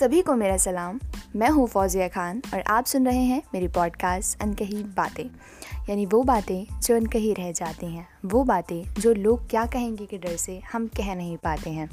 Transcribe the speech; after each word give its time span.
सभी 0.00 0.22
को 0.22 0.34
मेरा 0.34 0.56
सलाम। 0.56 1.00
मैं 1.36 1.48
हूँ 1.48 1.66
फौजिया 1.68 2.08
खान 2.08 2.42
और 2.54 2.60
आप 2.60 2.84
सुन 2.84 3.06
रहे 3.06 3.24
हैं 3.24 3.42
मेरी 3.54 3.68
पॉडकास्ट 3.68 4.42
अनकही 4.42 4.82
बातें। 4.82 5.24
यानी 5.90 6.06
वो 6.06 6.22
बातें 6.22 6.80
जो 6.80 6.96
अनकही 6.96 7.32
रह 7.32 7.52
जाती 7.52 7.86
हैं। 7.86 8.08
वो 8.24 8.44
बातें 8.44 8.94
जो 9.00 9.12
लोग 9.14 9.50
क्या 9.50 9.66
कहेंगे 9.66 10.06
के 10.06 10.18
डर 10.18 10.36
से 10.36 10.60
हम 10.72 10.86
कह 10.86 11.14
नहीं 11.14 11.36
पाते 11.36 11.70
हैं। 11.70 11.90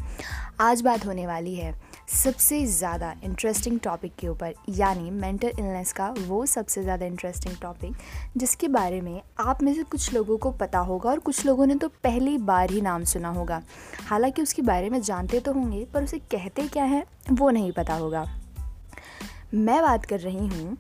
आज 0.60 0.82
बात 0.82 1.06
होने 1.06 1.28
वाली 1.28 1.56
है 1.56 1.74
सबसे 2.08 2.66
ज़्यादा 2.66 3.12
इंटरेस्टिंग 3.24 3.80
टॉपिक 3.80 4.14
के 4.16 4.28
ऊपर, 4.28 4.54
यानी 4.70 5.10
मेंटल 5.12 5.48
इलनेस 5.50 5.92
का 5.94 6.10
वो 6.20 6.46
सबसे 6.46 6.84
ज़्यादा 6.84 7.06
इंटरेस्टिंग 7.06 7.56
टॉपिक 7.62 7.96
जिसके 8.38 8.68
बारे 8.68 9.02
में 9.02 9.22
आप 9.40 9.64
में 9.64 9.74
से 9.74 9.84
कुछ 9.84 10.14
लोगों 10.14 10.38
को 10.38 10.52
पता 10.52 10.80
होगा 10.80 11.10
और 11.10 11.20
कुछ 11.20 11.46
लोगों 11.46 11.66
ने 11.66 11.76
तो 11.76 11.88
पहली 12.04 12.38
बार 12.38 12.72
ही 12.72 12.82
नाम 12.82 13.04
सुना 13.04 13.30
होगा। 13.30 13.62
हालाँकि 14.08 14.42
उसके 14.42 14.62
बारे 14.62 14.90
में 14.90 15.02
जानते 15.02 15.40
तो 15.40 15.54
होंगे, 15.54 15.86
पर 15.86 16.04
उसे 16.04 16.20
कहते 16.32 16.68
क्या 16.68 16.84
हैं, 16.84 17.04
वो 17.32 17.50
नहीं 17.50 17.72
पता 17.72 17.94
होगा। 17.94 18.26
मैं 19.54 19.82
बात 19.82 20.06
कर 20.06 20.20
रही 20.20 20.48
हूँ 20.48 20.78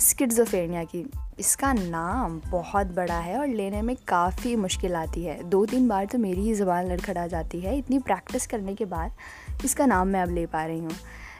स्किड्जोफेनिया 0.00 0.84
की। 0.84 1.04
इसका 1.38 1.72
नाम 1.72 2.40
बहुत 2.50 2.86
बड़ा 2.86 3.18
है 3.18 3.38
और 3.38 3.46
लेने 3.48 3.82
में 3.82 3.94
काफ़ी 4.08 4.54
मुश्किल 4.56 4.94
आती 4.96 5.24
है। 5.24 5.42
दो 5.44 5.64
तीन 5.66 5.88
बार 5.88 6.06
तो 6.06 6.18
मेरी 6.18 6.42
ही 6.42 6.54
ज़बान 6.54 6.86
लड़खड़ा 6.86 7.26
जाती 7.26 7.60
है। 7.60 7.76
इतनी 7.78 7.98
प्रैक्टिस 8.00 8.46
करने 8.46 8.74
के 8.74 8.84
बाद 8.86 9.64
इसका 9.64 9.86
नाम 9.86 10.08
मैं 10.08 10.22
अब 10.22 10.30
ले 10.30 10.46
पा 10.46 10.64
रही 10.64 10.80
हूँ। 10.80 10.96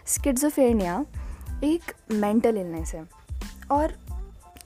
स्किड्जोफेनिया 0.06 1.04
एक 1.64 1.92
मेंटल 2.12 2.56
इलनेस 2.56 2.94
है 2.94 3.04
और 3.70 3.94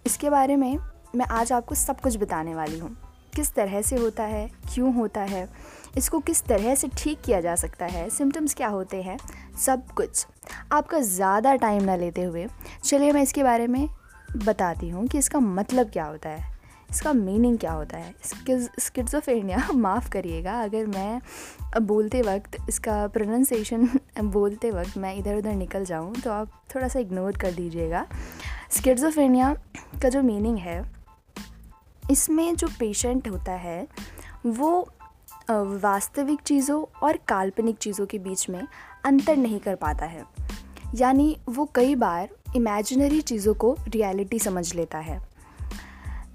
इसके 0.07 0.31
बारे 0.31 0.57
में 0.57 0.79
मैं 1.15 1.27
आज 1.31 1.53
आपको 1.53 1.75
सब 1.75 2.01
कुछ 2.01 2.17
बताने 2.17 2.55
वाली 2.55 2.79
हूँ। 2.79 2.97
किस 3.37 3.53
तरह 3.55 3.83
से 3.83 3.97
होता 3.97 4.25
है, 4.25 4.49
क्यों 4.75 4.95
होता 4.95 5.21
है, 5.23 5.49
इसको 5.97 6.19
किस 6.21 6.43
तरह 6.45 6.75
से 6.75 6.89
ठीक 6.99 7.21
किया 7.25 7.41
जा 7.41 7.55
सकता 7.57 7.87
है 7.87 8.09
सिम्टम्स 8.11 8.55
क्या 8.55 8.69
होते 8.69 9.03
हैं, 9.03 9.19
सब 9.57 9.91
कुछ। 9.91 10.27
आपका 10.73 11.01
ज़्यादा 11.01 11.55
टाइम 11.57 11.83
ना 11.83 11.97
लेते 11.97 12.23
हुए, 12.23 12.47
चलिए 12.85 13.13
मैं 13.13 13.23
इसके 13.23 13.43
बारे 13.43 13.67
में 13.67 13.89
बताती 14.37 14.89
हूँ 14.89 15.07
कि 15.07 15.19
इसका 15.19 15.41
मतलब 15.41 15.91
क्या 15.91 16.05
होता 16.05 16.29
है, 16.29 16.55
इसका 16.91 17.13
मीनिंग 17.13 17.59
क्या 17.59 17.73
होता 17.73 17.99
है। 17.99 18.15
स्किट्सोफेनिया 18.81 19.67
माफ़ 19.75 20.09
करिएगा, 20.11 20.61
अगर 20.63 20.87
मैं 20.87 21.21
बोलते 21.83 22.23
वक्त, 22.23 22.57
इसका 22.69 23.07
प्रोनाउंसिएशन 23.09 23.89
बोलते 24.23 24.71
वक्त 24.71 24.99
मैं 24.99 25.15
इधर 25.17 25.37
उधर 25.37 25.55
निकल 25.55 25.85
जाऊँ 25.85 26.15
तो 26.15 26.31
आप 26.33 26.51
थोड़ा 26.75 26.89
सा 26.89 26.99
इग्नोर 26.99 27.37
कर 27.37 27.53
दीजिएगा। 27.53 28.07
स्किट्सोफेनिया 28.71 29.55
का 30.03 30.09
जो 30.09 30.23
मीनिंग 30.23 30.59
है, 30.59 30.83
इसमें 32.11 32.55
जो 32.57 32.69
पेशेंट 32.79 33.29
होता 33.29 33.53
है, 33.53 33.87
वो 34.47 34.89
वास्तविक 35.51 36.41
चीज़ों 36.41 36.85
और 37.03 37.17
काल्पनिक 37.29 37.77
चीज़ों 37.77 38.07
के 38.07 38.19
बीच 38.19 38.49
में 38.51 38.67
अंतर 39.05 39.37
नहीं 39.37 39.59
कर 39.61 39.75
पाता 39.77 40.07
है। 40.07 40.25
यानी 40.95 41.37
वो 41.49 41.65
कई 41.75 41.95
बार 41.95 42.29
इमेजिनरी 42.57 43.21
चीज़ों 43.21 43.55
को 43.55 43.77
रियलिटी 43.89 44.39
समझ 44.39 44.75
लेता 44.75 44.99
है। 44.99 45.21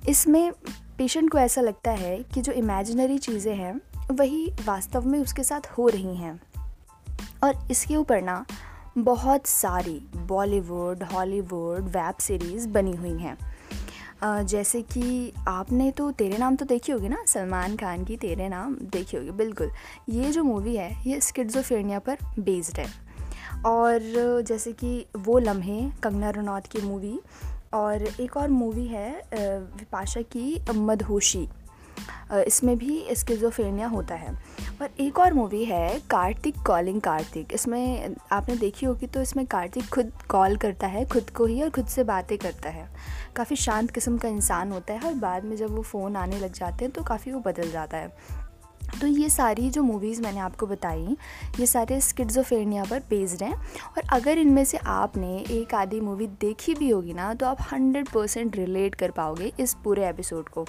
इसमें 0.10 0.52
पेशेंट 0.98 1.30
को 1.30 1.38
ऐसा 1.38 1.62
लगता 1.62 1.92
है 1.92 2.18
कि 2.24 2.42
जो 2.42 2.52
इमेजिनरी 2.52 3.18
चीज़ें 3.18 3.56
हैं, 3.56 3.80
वही 4.12 4.52
वास्तव 4.66 5.08
में 5.08 5.20
उसके 5.20 5.44
साथ 5.44 5.68
हो 5.68 5.88
रही 5.88 6.16
हैं। 6.16 6.40
और 7.44 7.68
इसके 7.72 7.96
ऊपर 7.96 8.22
ना 8.22 8.46
बहुत 8.98 9.48
सारी 9.48 10.00
बॉलीवुड 10.16 11.04
हॉलीवुड 11.04 11.88
वेब 11.88 12.16
सीरीज़ 12.22 12.68
बनी 12.68 12.96
हुई 12.96 13.18
हैं। 13.18 13.38
जैसे 14.24 14.82
कि 14.82 15.34
आपने 15.48 15.92
तो 15.92 16.12
तेरे 16.12 16.38
नाम 16.38 16.56
तो 16.56 16.66
देखी 16.66 16.92
होगी 16.92 17.10
ना? 17.10 17.24
सलमान 17.28 17.76
खान 17.76 18.04
की 18.06 18.18
तेरे 18.18 18.50
नाम 18.50 18.76
देखी 18.76 19.18
होगी, 19.18 19.32
बिल्कुल। 19.32 19.72
ये 20.10 20.32
जो 20.32 20.44
मूवी 20.44 20.76
है, 20.76 20.92
ये 21.08 21.20
स्किड्जोफेनिया 21.22 22.00
पर 22.00 22.18
बेस्ड 22.40 22.80
है। 22.80 23.11
और 23.66 24.00
जैसे 24.42 24.72
कि 24.74 25.06
वो 25.18 25.38
लम्हे, 25.40 25.82
कंगना 26.04 26.30
रनौत 26.30 26.68
की 26.68 26.82
मूवी 26.82 27.20
और 27.74 28.04
एक 28.04 28.38
और 28.38 28.50
मूवी 28.50 28.86
है 28.88 29.12
विपाशा 29.34 30.22
की 30.22 30.62
मदहोशी। 30.72 31.48
इसमें 32.48 32.78
भी 32.78 33.06
स्किज़ोफ्रेनिया 33.12 33.88
होता 33.88 34.16
है। 34.16 34.34
और 34.82 34.90
एक 35.00 35.20
और 35.20 35.34
मूवी 35.34 35.64
है, 35.66 36.00
कार्तिक 36.10 36.56
कॉलिंग 36.68 37.02
कार्तिक। 37.02 37.54
इसमें 37.54 38.16
आपने 38.32 38.56
देखी 38.56 38.86
होगी 38.86 39.08
तो 39.08 39.22
इसमें 39.22 39.46
कार्तिक 39.46 39.90
खुद 39.90 40.12
कॉल 40.30 40.56
करता 40.58 40.88
है, 40.88 41.06
खुद 41.06 41.30
को 41.30 41.46
ही 41.46 41.62
और 41.62 41.70
खुद 41.70 41.88
से 41.88 42.04
बातें 42.04 42.38
करता 42.38 42.70
है। 42.70 42.88
काफ़ी 43.36 43.56
शांत 43.56 43.92
किस्म 43.92 44.18
का 44.18 44.28
इंसान 44.28 44.72
होता 44.72 44.94
है 44.94 45.02
और 45.02 45.14
बाद 45.14 45.46
में 45.46 45.56
जब 45.58 45.76
वो 45.76 45.82
फ़ोन 45.82 46.16
आने 46.16 46.40
लग 46.40 46.54
जाते 46.54 46.86
हैं 46.86 46.94
तो 46.94 47.04
काफ़ी 47.04 47.32
वो 47.32 47.40
बदल 47.40 47.72
जाता 47.72 47.98
है। 47.98 48.41
तो 49.02 49.07
ये 49.07 49.29
सारी 49.29 49.69
जो 49.69 49.84
मूवीज़ 49.84 50.22
मैंने 50.22 50.40
आपको 50.40 50.66
बताई, 50.68 51.18
ये 51.59 51.66
सारे 51.66 52.02
स्किड्जोफेनिया 52.02 52.84
पर 52.84 53.00
बेस्ड 53.00 53.44
हैं 53.44 53.53
और 53.53 54.02
अगर 54.09 54.38
इनमें 54.38 54.66
से 54.66 54.78
आपने 54.78 55.38
एक 55.50 55.74
आधी 55.74 56.00
मूवी 56.00 56.28
देखी 56.28 56.74
भी 56.74 56.90
होगी 56.90 57.13
ना 57.13 57.34
तो 57.34 57.46
आप 57.46 57.62
हंड्रेड 57.72 58.09
परसेंट 58.09 58.56
रिलेट 58.56 58.96
कर 58.96 59.12
पाओगे 59.12 59.51
इस 59.59 59.74
पूरे 59.74 60.07
एपिसोड 60.09 60.50
को। 60.50 60.66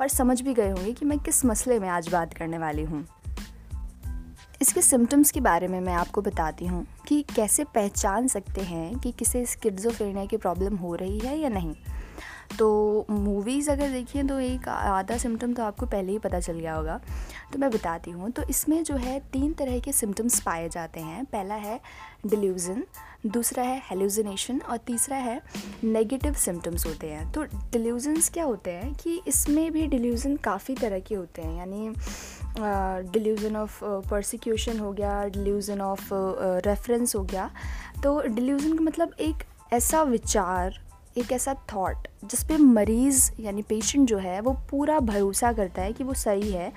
और 0.00 0.08
समझ 0.08 0.40
भी 0.40 0.54
गए 0.54 0.70
होंगे 0.70 0.92
कि 0.92 1.04
मैं 1.04 1.18
किस 1.18 1.44
मसले 1.44 1.78
में 1.78 1.88
आज 1.88 2.08
बात 2.08 2.34
करने 2.34 2.58
वाली 2.58 2.84
हूँ। 2.84 3.06
इसके 4.62 4.82
सिम्टम्स 4.82 5.30
के 5.30 5.40
बारे 5.40 5.68
में 5.68 5.80
मैं 5.80 5.94
आपको 5.94 6.22
बताती 6.22 6.66
हूँ 6.66 6.86
कि 7.08 7.24
कैसे 7.36 7.64
पहचान 7.64 8.26
सकते 8.28 8.60
हैं 8.60 8.98
कि 8.98 9.12
किसे 9.12 9.46
स्किड्जोफेनिया 9.46 10.24
की 10.24 10.36
प्रॉब्लम 10.36 10.76
हो 10.76 10.94
रही 10.94 11.18
है 11.18 11.38
या 11.38 11.48
नहीं। 11.48 11.74
तो 12.58 13.06
मूवीज़ 13.10 13.70
अगर 13.70 13.90
देखिए 13.90 14.22
तो 14.22 14.38
एक 14.40 14.68
आधा 14.68 15.16
सिम्टम 15.18 15.52
तो 15.54 15.62
आपको 15.62 15.86
पहले 15.86 16.12
ही 16.12 16.18
पता 16.18 16.40
चल 16.40 16.52
गया 16.52 16.74
होगा। 16.74 17.00
तो 17.52 17.58
मैं 17.58 17.70
बताती 17.70 18.10
हूँ। 18.10 18.30
तो 18.30 18.42
इसमें 18.50 18.82
जो 18.84 18.96
है 18.96 19.18
तीन 19.32 19.52
तरह 19.52 19.78
के 19.78 19.92
सिम्टम्स 19.92 20.40
पाए 20.40 20.68
जाते 20.68 21.00
हैं। 21.00 21.24
पहला 21.24 21.54
है 21.54 21.80
डिल्यूज़न 22.26 22.84
दूसरा 23.26 23.62
है 23.64 23.80
हेल्यूजिनेशन 23.84 24.60
और 24.60 24.76
तीसरा 24.76 25.16
है 25.16 25.40
नेगेटिव 25.84 26.34
सिम्टम्स 26.34 26.86
होते 26.86 27.06
हैं। 27.06 27.30
तो 27.32 27.42
डिल्यूजन्स 27.42 28.28
क्या 28.28 28.44
होते 28.44 28.70
हैं 28.70 28.92
कि 28.94 29.20
इसमें 29.28 29.70
भी 29.72 29.86
डिल्यूज़न 29.86 30.36
काफ़ी 30.44 30.74
तरह 30.74 31.00
के 31.00 31.14
होते 31.14 31.42
हैं। 31.42 31.56
यानी 31.58 31.88
डिल्यूज़न 33.10 33.56
ऑफ़ 33.56 33.78
परसिक्यूशन 34.10 34.78
हो 34.78 34.92
गया 34.92 35.24
डिल्यूज़न 35.26 35.80
ऑफ़ 35.80 36.08
रेफरेंस 36.66 37.16
हो 37.16 37.22
गया। 37.24 37.50
तो 38.02 38.20
डिल्यूज़न 38.22 38.76
का 38.76 38.84
मतलब 38.84 39.14
एक 39.20 39.44
ऐसा 39.72 40.02
विचार 40.02 40.80
एक 41.18 41.32
ऐसा 41.32 41.54
थॉट 41.72 42.08
जिस 42.24 42.42
पे 42.44 42.56
मरीज़ 42.56 43.30
यानी 43.40 43.62
पेशेंट 43.62 44.08
जो 44.08 44.18
है 44.18 44.40
वो 44.40 44.52
पूरा 44.70 44.98
भरोसा 45.00 45.52
करता 45.52 45.82
है 45.82 45.92
कि 45.92 46.04
वो 46.04 46.14
सही 46.14 46.50
है, 46.52 46.72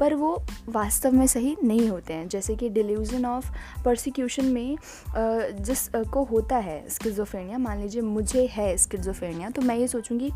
पर 0.00 0.14
वो 0.14 0.34
वास्तव 0.68 1.12
में 1.12 1.26
सही 1.26 1.56
नहीं 1.64 1.88
होते 1.88 2.14
हैं। 2.14 2.28
जैसे 2.28 2.56
कि 2.56 2.68
डिल्यूज़न 2.68 3.26
ऑफ़ 3.26 3.50
प्रोसिक्यूशन 3.82 4.44
में 4.44 4.76
जिस 5.16 5.88
को 6.12 6.24
होता 6.24 6.56
है 6.58 6.88
स्किज़ोफ्रेनिया 6.88 7.58
मान 7.58 7.80
लीजिए 7.80 8.02
मुझे 8.02 8.46
है 8.46 8.76
स्किज़ोफ्रेनिया 8.76 9.50
तो 9.50 9.62
मैं 9.62 9.76
ये 9.76 9.88
सोचूँगी 9.88 10.30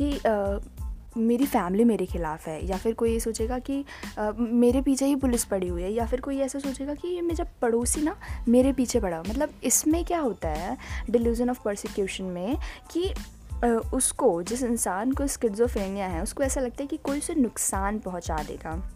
कि 0.00 0.12
मेरी 1.16 1.46
फैमिली 1.46 1.84
मेरे 1.84 2.06
खिलाफ़ 2.06 2.50
है 2.50 2.66
या 2.66 2.76
फिर 2.76 2.94
कोई 2.94 3.12
ये 3.12 3.20
सोचेगा 3.20 3.58
कि 3.58 3.84
आ, 4.18 4.30
मेरे 4.38 4.82
पीछे 4.82 5.06
ही 5.06 5.16
पुलिस 5.16 5.44
पड़ी 5.44 5.68
हुई 5.68 5.82
है 5.82 5.92
या 5.92 6.06
फिर 6.06 6.20
कोई 6.20 6.38
ऐसा 6.38 6.58
सोचेगा 6.58 6.94
कि 6.94 7.08
ये 7.08 7.22
मेरा 7.22 7.46
पड़ोसी 7.62 8.02
ना 8.02 8.16
मेरे 8.48 8.72
पीछे 8.72 9.00
पड़ा 9.00 9.20
मतलब 9.20 9.50
इसमें 9.64 10.04
क्या 10.04 10.20
होता 10.20 10.48
है 10.48 10.78
डिल्यूजन 11.10 11.50
ऑफ़ 11.50 11.62
परसिक्यूशन 11.64 12.24
में 12.24 12.56
कि 12.90 13.14
उसको 13.94 14.42
जिस 14.42 14.62
इंसान 14.62 15.12
को 15.12 15.26
स्किड्जोफ्रेनिया 15.26 16.06
है 16.06 16.22
उसको 16.22 16.42
ऐसा 16.42 16.60
लगता 16.60 16.82
है 16.82 16.86
कि 16.86 16.96
कोई 16.96 17.18
उसे 17.18 17.34
नुकसान 17.34 17.98
पहुँचा 17.98 18.36
देगा। 18.36 18.92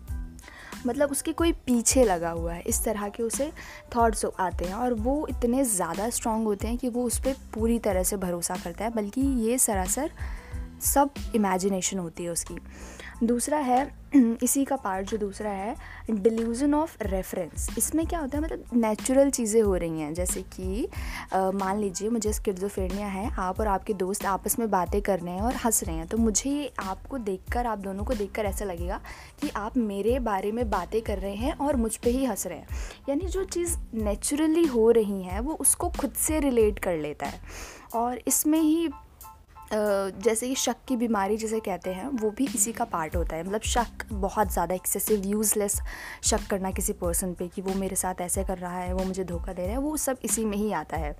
मतलब 0.86 1.10
उसके 1.10 1.32
कोई 1.32 1.52
पीछे 1.52 2.04
लगा 2.04 2.30
हुआ 2.30 2.52
है 2.52 2.62
इस 2.66 2.84
तरह 2.84 3.08
के 3.08 3.22
उसे 3.22 3.52
थॉट्स 3.96 4.26
आते 4.38 4.64
हैं 4.64 4.74
और 4.74 4.94
वो 4.94 5.26
इतने 5.30 5.64
ज़्यादा 5.64 6.10
स्ट्रॉन्ग 6.10 6.44
होते 6.44 6.68
हैं 6.68 6.76
कि 6.76 6.88
वो 6.88 7.04
उस 7.04 7.18
पर 7.18 7.32
पूरी 7.54 7.78
तरह 7.78 8.02
से 8.02 8.16
भरोसा 8.16 8.56
करता 8.56 8.84
है 8.84 8.90
बल्कि 8.90 9.20
ये 9.20 9.58
सरासर 9.58 10.10
सब 10.82 11.10
इमेजिनेशन 11.34 11.98
होती 11.98 12.24
है 12.24 12.30
उसकी। 12.30 12.58
दूसरा 13.22 13.58
है, 13.58 13.80
इसी 14.42 14.64
का 14.64 14.76
पार्ट 14.76 15.08
जो 15.08 15.16
दूसरा 15.18 15.50
है 15.50 15.74
डिल्यूज़न 16.12 16.74
ऑफ़ 16.74 16.96
रेफरेंस 17.02 17.68
इसमें 17.78 18.04
क्या 18.06 18.18
होता 18.18 18.38
है 18.38 18.42
मतलब 18.44 18.70
नेचुरल 18.74 19.30
चीज़ें 19.30 19.60
हो 19.62 19.74
रही 19.76 20.00
हैं, 20.00 20.12
जैसे 20.14 20.42
कि 20.54 20.88
मान 21.34 21.78
लीजिए 21.78 22.08
मुझे 22.10 22.32
स्किड्जोफ्रेनिया 22.32 23.06
है, 23.06 23.30
आप 23.32 23.60
और 23.60 23.66
आपके 23.66 23.94
दोस्त 23.94 24.24
आपस 24.26 24.58
में 24.58 24.70
बातें 24.70 25.00
कर 25.02 25.20
रहे 25.20 25.34
हैं 25.34 25.42
और 25.42 25.54
हंस 25.64 25.82
रहे 25.84 25.96
हैं 25.96 26.06
तो 26.06 26.16
मुझे 26.18 26.72
आपको 26.80 27.18
देखकर, 27.18 27.66
आप 27.66 27.78
दोनों 27.78 28.04
को 28.04 28.14
देखकर 28.14 28.44
ऐसा 28.44 28.64
लगेगा 28.64 29.00
कि 29.42 29.48
आप 29.56 29.76
मेरे 29.76 30.18
बारे 30.20 30.52
में 30.52 30.68
बातें 30.70 31.00
कर 31.02 31.18
रहे 31.18 31.34
हैं 31.34 31.52
और 31.56 31.76
मुझ 31.76 31.96
पर 31.96 32.08
ही 32.08 32.24
हंस 32.24 32.46
रहे 32.46 32.58
हैं। 32.58 32.66
यानी 33.08 33.26
जो 33.26 33.44
चीज़ 33.46 33.76
नेचुरली 33.94 34.64
हो 34.66 34.90
रही 34.90 35.22
हैं, 35.22 35.40
वो 35.40 35.54
उसको 35.54 35.88
खुद 35.90 36.12
से 36.18 36.40
रिलेट 36.40 36.78
कर 36.78 36.96
लेता 36.96 37.26
है। 37.26 37.40
और 37.94 38.20
इसमें 38.26 38.60
ही 38.60 38.88
जैसे 39.72 40.48
कि 40.48 40.54
शक 40.54 40.76
की 40.88 40.96
बीमारी 40.96 41.36
जिसे 41.36 41.60
कहते 41.60 41.90
हैं, 41.90 42.08
वो 42.12 42.30
भी 42.30 42.46
इसी 42.54 42.72
का 42.72 42.84
पार्ट 42.84 43.16
होता 43.16 43.36
है। 43.36 43.46
मतलब 43.46 43.60
शक 43.62 44.04
बहुत 44.12 44.52
ज़्यादा 44.52 44.74
एक्सेसिव 44.74 45.26
यूज़लेस 45.26 45.78
शक 46.22 46.46
करना 46.50 46.70
किसी 46.70 46.92
पर्सन 46.92 47.34
पे 47.34 47.48
कि 47.48 47.62
वो 47.62 47.74
मेरे 47.74 47.96
साथ 47.96 48.20
ऐसे 48.20 48.44
कर 48.44 48.58
रहा 48.58 48.78
है, 48.78 48.92
वो 48.94 49.04
मुझे 49.04 49.24
धोखा 49.24 49.52
दे 49.52 49.62
रहा 49.62 49.72
है, 49.72 49.78
वो 49.78 49.96
सब 49.96 50.18
इसी 50.24 50.44
में 50.44 50.56
ही 50.56 50.72
आता 50.72 50.96
है। 50.96 51.16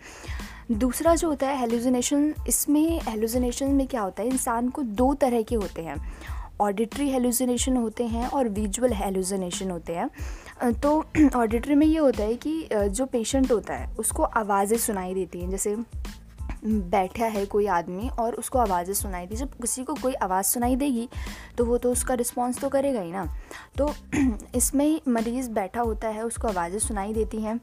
दूसरा 0.72 1.14
जो 1.14 1.28
होता 1.28 1.46
है 1.46 1.58
हेलुजिनेशन 1.58 2.34
इसमें 2.48 3.00
हेलुजिनेशन 3.08 3.70
में 3.70 3.86
क्या 3.86 4.00
होता 4.00 4.22
है, 4.22 4.28
इंसान 4.28 4.68
को 4.68 4.82
दो 4.82 5.12
तरह 5.14 5.42
के 5.42 5.54
होते 5.54 5.82
हैं। 5.82 5.96
ऑडिटरी 6.60 7.08
हेलुसिनेशन 7.10 7.76
होते 7.76 8.04
हैं 8.04 8.26
और 8.28 8.48
विजुअल 8.48 8.92
हेलुसिनेशन 8.92 9.70
होते 9.70 9.92
हैं। 9.92 10.72
तो 10.80 11.04
ऑडिटरी 11.36 11.74
में 11.74 11.86
ये 11.86 11.98
होता 11.98 12.22
है 12.22 12.34
कि 12.36 12.68
जो 12.72 13.06
पेशेंट 13.06 13.50
होता 13.52 13.74
है, 13.74 13.88
उसको 13.98 14.22
आवाज़ें 14.22 14.76
सुनाई 14.78 15.14
देती 15.14 15.40
हैं। 15.40 15.50
जैसे 15.50 15.76
बैठा 16.64 17.26
है 17.26 17.44
कोई 17.46 17.66
आदमी 17.68 18.08
और 18.10 18.34
उसको 18.34 18.58
आवाज़ें 18.58 18.94
सुनाई 18.94 19.26
दी। 19.26 19.36
जब 19.36 19.52
किसी 19.52 19.84
को 19.84 19.94
कोई 19.94 20.14
आवाज़ 20.14 20.46
सुनाई 20.46 20.76
देगी 20.76 21.08
तो 21.58 21.64
वो 21.64 21.78
तो 21.78 21.92
उसका 21.92 22.14
रिस्पॉन्स 22.14 22.58
तो 22.60 22.68
करेगा 22.68 23.00
ही 23.00 23.12
ना। 23.12 23.24
तो 23.78 23.92
इसमें 24.54 24.84
ही 24.84 25.00
मरीज़ 25.08 25.50
बैठा 25.50 25.80
होता 25.80 26.08
है, 26.08 26.24
उसको 26.24 26.48
आवाज़ें 26.48 26.78
सुनाई 26.78 27.12
देती 27.12 27.42
हैं 27.42 27.60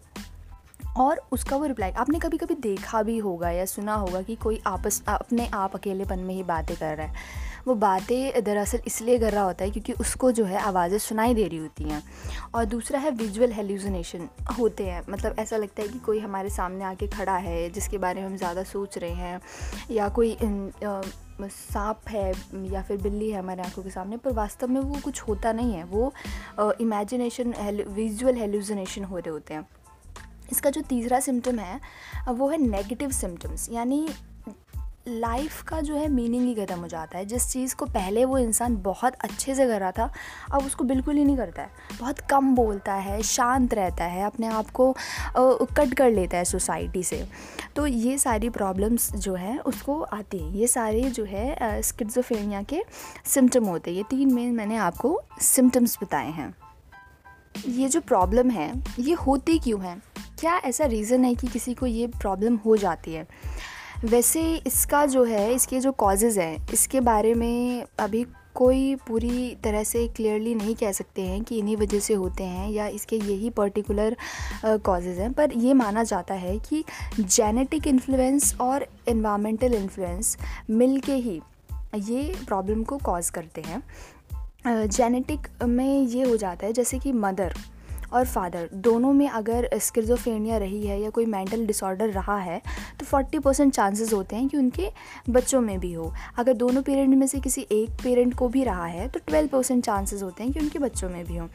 और 0.97 1.21
उसका 1.31 1.57
वो 1.57 1.65
रिप्लाई 1.65 1.91
आपने 1.91 2.19
कभी 2.19 2.37
कभी 2.37 2.55
देखा 2.55 3.01
भी 3.03 3.17
होगा 3.17 3.49
या 3.49 3.65
सुना 3.65 3.95
होगा 3.95 4.21
कि 4.21 4.35
कोई 4.35 4.61
आपस, 4.67 5.01
अपने 5.07 5.47
आप 5.53 5.75
अकेलेपन 5.75 6.19
में 6.19 6.33
ही 6.35 6.43
बातें 6.43 6.75
कर 6.77 6.95
रहा 6.97 7.07
है? 7.07 7.45
वो 7.67 7.75
बातें 7.75 8.43
दरअसल 8.43 8.79
इसलिए 8.87 9.17
कर 9.19 9.33
रहा 9.33 9.43
होता 9.43 9.65
है 9.65 9.71
क्योंकि 9.71 9.93
उसको 9.93 10.31
जो 10.31 10.45
है 10.45 10.59
आवाज़ें 10.59 10.97
सुनाई 10.99 11.33
दे 11.33 11.47
रही 11.47 11.57
होती 11.57 11.83
हैं। 11.83 12.01
और 12.55 12.65
दूसरा 12.65 12.99
है 12.99 13.11
विजुअल 13.13 13.51
हेल्यूजनेशन 13.51 14.27
होते 14.59 14.85
हैं। 14.85 15.01
मतलब 15.09 15.39
ऐसा 15.39 15.57
लगता 15.57 15.81
है 15.81 15.87
कि 15.87 15.99
कोई 15.99 16.19
हमारे 16.19 16.49
सामने 16.49 16.83
आके 16.85 17.07
खड़ा 17.07 17.35
है, 17.37 17.69
जिसके 17.69 17.97
बारे 17.97 18.21
में 18.21 18.27
हम 18.27 18.37
ज़्यादा 18.37 18.63
सोच 18.65 18.97
रहे 18.97 19.11
हैं, 19.11 19.41
या 19.91 20.09
कोई 20.09 20.37
सांप 21.41 22.07
है 22.09 22.31
या 22.71 22.81
फिर 22.81 22.97
बिल्ली 22.97 23.29
है 23.29 23.39
हमारे 23.39 23.61
आँखों 23.63 23.83
के 23.83 23.89
सामने, 23.89 24.17
पर 24.17 24.31
वास्तव 24.33 24.67
में 24.67 24.79
वो 24.81 24.99
कुछ 25.03 25.21
होता 25.21 25.51
नहीं 25.53 25.73
है। 25.73 25.83
वो 25.85 26.13
इमेजिनेशन 26.81 27.53
विजुअल 27.89 28.35
हेल्यूजनेशन 28.35 29.03
हो 29.03 29.17
रहे 29.17 29.29
होते 29.29 29.53
हैं। 29.53 29.67
इसका 30.51 30.69
जो 30.69 30.81
तीसरा 30.81 31.19
सिम्टम 31.19 31.59
है, 31.59 31.79
वो 32.29 32.49
है 32.49 32.57
नेगेटिव 32.59 33.11
सिम्टम्स 33.11 33.69
यानी 33.71 34.07
लाइफ 35.07 35.61
का 35.63 35.79
जो 35.81 35.95
है 35.95 36.07
मीनिंग 36.07 36.43
ही 36.43 36.55
ख़त्म 36.55 36.79
हो 36.79 36.87
जाता 36.87 37.17
है। 37.17 37.25
जिस 37.25 37.47
चीज़ 37.51 37.75
को 37.75 37.85
पहले 37.85 38.25
वो 38.25 38.37
इंसान 38.37 38.75
बहुत 38.77 39.13
अच्छे 39.13 39.55
से 39.55 39.67
कर 39.67 39.79
रहा 39.79 39.91
था, 39.91 40.11
अब 40.51 40.65
उसको 40.65 40.83
बिल्कुल 40.83 41.15
ही 41.15 41.23
नहीं 41.25 41.37
करता 41.37 41.61
है। 41.61 41.69
बहुत 41.99 42.19
कम 42.19 42.55
बोलता 42.55 42.93
है, 42.93 43.21
शांत 43.23 43.73
रहता 43.73 44.03
है, 44.03 44.25
अपने 44.25 44.47
आप 44.47 44.69
को 44.69 44.95
कट 45.37 45.93
कर 45.93 46.11
लेता 46.11 46.37
है 46.37 46.45
सोसाइटी 46.45 47.03
से। 47.03 47.27
तो 47.75 47.87
ये 47.87 48.17
सारी 48.17 48.49
प्रॉब्लम्स 48.49 49.11
जो 49.11 49.35
है, 49.35 49.57
उसको 49.59 50.01
आती 50.01 50.37
हैं। 50.37 50.51
ये 50.51 50.67
सारे 50.67 51.03
जो 51.03 51.23
है 51.23 51.81
स्किट्जोफेनिया 51.81 52.61
के 52.63 52.83
सिम्टम 53.25 53.65
होते 53.65 53.91
हैं। 53.91 53.97
ये 53.97 54.03
तीन 54.03 54.33
मेन 54.33 54.55
मैंने 54.55 54.77
आपको 54.77 55.21
सिम्टम्स 55.41 55.97
बताए 56.03 56.31
हैं। 56.31 56.55
ये 57.67 57.89
जो 57.89 58.01
प्रॉब्लम 58.01 58.49
है, 58.49 58.83
ये 58.99 59.13
होती 59.13 59.59
क्यों 59.59 59.81
है? 59.81 60.01
क्या 60.39 60.57
ऐसा 60.57 60.85
रीज़न 60.85 61.25
है 61.25 61.35
कि 61.35 61.47
किसी 61.47 61.73
को 61.73 61.85
ये 61.85 62.07
प्रॉब्लम 62.07 62.55
हो 62.55 62.77
जाती 62.77 63.13
है? 63.13 63.27
वैसे 64.05 64.41
इसका 64.67 65.05
जो 65.05 65.23
है, 65.23 65.53
इसके 65.53 65.79
जो 65.79 65.91
कॉजेज़ 65.91 66.39
हैं, 66.39 66.67
इसके 66.73 66.99
बारे 67.01 67.33
में 67.33 67.83
अभी 67.99 68.25
कोई 68.55 68.95
पूरी 69.07 69.55
तरह 69.63 69.83
से 69.83 70.07
क्लियरली 70.07 70.53
नहीं 70.55 70.75
कह 70.75 70.91
सकते 70.91 71.21
हैं 71.21 71.43
कि 71.43 71.57
इन्हीं 71.59 71.75
वजह 71.77 71.99
से 71.99 72.13
होते 72.13 72.43
हैं 72.43 72.69
या 72.71 72.87
इसके 72.87 73.15
यही 73.15 73.49
पर्टिकुलर 73.49 74.15
कॉजेज़ 74.65 75.19
हैं। 75.19 75.31
पर 75.33 75.53
ये 75.53 75.73
माना 75.73 76.03
जाता 76.03 76.33
है 76.33 76.57
कि 76.59 76.83
जेनेटिक 77.19 77.87
इन्फ्लुएंस 77.87 78.55
और 78.61 78.87
इन्वामेंटल 79.07 79.73
इन्फ्लुएंस 79.73 80.37
मिल 80.69 80.99
के 80.99 81.15
ही 81.15 81.41
ये 81.95 82.35
प्रॉब्लम 82.47 82.83
को 82.83 82.97
कॉज 82.97 83.29
करते 83.29 83.61
हैं। 83.61 83.81
जेनेटिक 84.67 85.47
में 85.63 86.01
ये 86.01 86.23
हो 86.23 86.37
जाता 86.37 86.65
है 86.65 86.73
जैसे 86.73 86.99
कि 86.99 87.11
मदर 87.13 87.53
और 88.13 88.25
फादर 88.25 88.69
दोनों 88.73 89.11
में 89.13 89.27
अगर 89.29 89.69
स्किज़ोफ्रेनिया 89.75 90.57
रही 90.57 90.85
है 90.87 90.99
या 91.01 91.09
कोई 91.09 91.25
मेंटल 91.25 91.65
डिसऑर्डर 91.67 92.09
रहा 92.09 92.37
है 92.37 92.61
तो 92.99 93.05
40 93.05 93.39
परसेंट 93.39 93.73
चांसेस 93.73 94.13
होते 94.13 94.35
हैं 94.35 94.47
कि 94.47 94.57
उनके 94.57 94.89
बच्चों 95.29 95.61
में 95.61 95.79
भी 95.79 95.93
हो। 95.93 96.11
अगर 96.37 96.53
दोनों 96.53 96.81
पेरेंट 96.81 97.15
में 97.15 97.27
से 97.27 97.39
किसी 97.39 97.67
एक 97.71 97.89
पेरेंट 98.03 98.33
को 98.33 98.47
भी 98.47 98.63
रहा 98.63 98.85
है 98.85 99.07
तो 99.09 99.19
12 99.19 99.49
परसेंट 99.49 99.83
चांसेस 99.85 100.23
होते 100.23 100.43
हैं 100.43 100.53
कि 100.53 100.59
उनके 100.59 100.79
बच्चों 100.79 101.09
में 101.09 101.23
भी 101.25 101.37
हो। 101.37 101.47